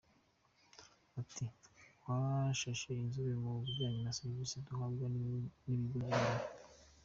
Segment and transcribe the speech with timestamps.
[1.19, 1.45] Ati
[1.95, 6.45] “Twashashe inzobe mu bijyanye na serivisi duhabwa n’ibigo by’imari.